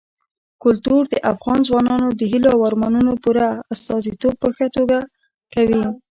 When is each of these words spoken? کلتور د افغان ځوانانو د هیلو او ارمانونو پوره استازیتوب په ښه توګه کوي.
کلتور 0.63 1.01
د 1.09 1.15
افغان 1.31 1.59
ځوانانو 1.67 2.07
د 2.19 2.21
هیلو 2.31 2.49
او 2.55 2.59
ارمانونو 2.69 3.11
پوره 3.23 3.47
استازیتوب 3.73 4.33
په 4.41 4.49
ښه 4.55 4.67
توګه 4.77 4.97
کوي. 5.53 5.81